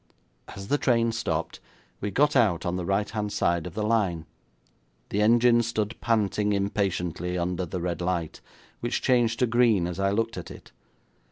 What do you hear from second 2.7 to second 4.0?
the right hand side of the